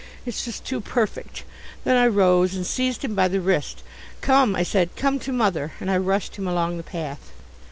"It's 0.25 0.43
just 0.43 0.65
too 0.65 0.81
perfect." 0.81 1.43
Then 1.83 1.95
I 1.95 2.07
rose 2.07 2.55
and 2.55 2.65
seized 2.65 3.05
him 3.05 3.13
by 3.13 3.27
the 3.27 3.39
wrist. 3.39 3.83
"Come," 4.21 4.55
I 4.55 4.63
said, 4.63 4.89
"come 4.95 5.19
to 5.19 5.31
Mother," 5.31 5.73
and 5.79 5.91
I 5.91 5.97
rushed 5.97 6.37
him 6.37 6.47
along 6.47 6.77
the 6.77 6.81
path. 6.83 7.31